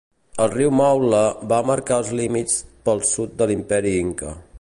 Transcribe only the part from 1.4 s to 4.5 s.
va marcar els límits pel sud de l'Imperi Inca.